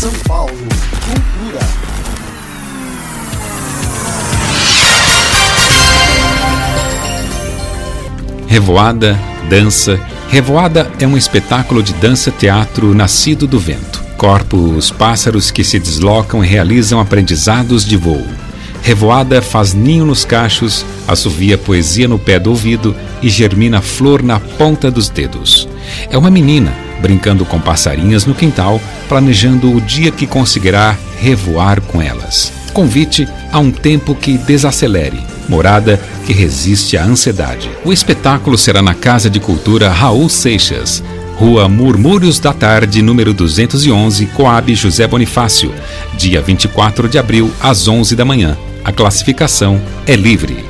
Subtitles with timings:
[0.00, 0.56] São Paulo.
[0.56, 1.60] Cultura.
[8.46, 10.00] Revoada, dança.
[10.30, 14.02] Revoada é um espetáculo de dança-teatro nascido do vento.
[14.16, 18.26] Corpos pássaros que se deslocam e realizam aprendizados de voo.
[18.80, 24.40] Revoada faz ninho nos cachos, assovia poesia no pé do ouvido e germina flor na
[24.40, 25.68] ponta dos dedos.
[26.10, 32.00] É uma menina brincando com passarinhas no quintal, planejando o dia que conseguirá revoar com
[32.00, 32.52] elas.
[32.72, 37.70] Convite a um tempo que desacelere, morada que resiste à ansiedade.
[37.84, 41.02] O espetáculo será na Casa de Cultura Raul Seixas,
[41.36, 45.74] Rua Murmúrios da Tarde, número 211, Coab José Bonifácio,
[46.14, 48.56] dia 24 de abril, às 11 da manhã.
[48.84, 50.69] A classificação é livre.